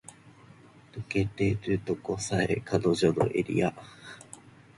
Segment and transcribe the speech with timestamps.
[0.93, 3.71] 抜けてるとこさえ彼女のエリア